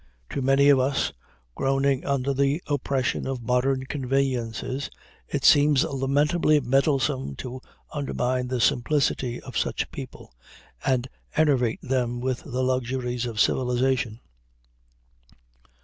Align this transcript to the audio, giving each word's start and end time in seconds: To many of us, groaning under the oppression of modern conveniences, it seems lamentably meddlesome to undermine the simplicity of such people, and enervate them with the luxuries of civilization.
To 0.31 0.41
many 0.41 0.69
of 0.69 0.79
us, 0.79 1.13
groaning 1.53 2.03
under 2.07 2.33
the 2.33 2.59
oppression 2.65 3.27
of 3.27 3.43
modern 3.43 3.85
conveniences, 3.85 4.89
it 5.27 5.45
seems 5.45 5.83
lamentably 5.83 6.59
meddlesome 6.59 7.35
to 7.35 7.61
undermine 7.93 8.47
the 8.47 8.59
simplicity 8.59 9.39
of 9.41 9.55
such 9.55 9.91
people, 9.91 10.33
and 10.83 11.07
enervate 11.37 11.81
them 11.83 12.19
with 12.19 12.39
the 12.39 12.63
luxuries 12.63 13.27
of 13.27 13.39
civilization. 13.39 14.21